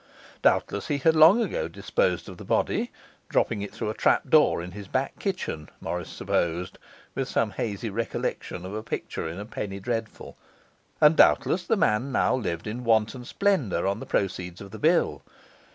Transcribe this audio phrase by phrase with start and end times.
[0.41, 2.91] Doubtless he had long ago disposed of the body
[3.29, 6.79] dropping it through a trapdoor in his back kitchen, Morris supposed,
[7.13, 10.35] with some hazy recollection of a picture in a penny dreadful;
[10.99, 15.21] and doubtless the man now lived in wanton splendour on the proceeds of the bill.